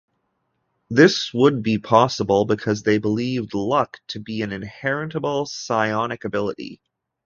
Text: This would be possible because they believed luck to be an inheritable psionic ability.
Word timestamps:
This 0.89 1.31
would 1.31 1.61
be 1.61 1.77
possible 1.77 2.45
because 2.45 2.81
they 2.81 2.97
believed 2.97 3.53
luck 3.53 3.99
to 4.07 4.19
be 4.19 4.41
an 4.41 4.51
inheritable 4.51 5.45
psionic 5.45 6.25
ability. 6.25 6.81